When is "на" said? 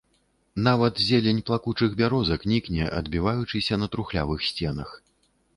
3.83-3.93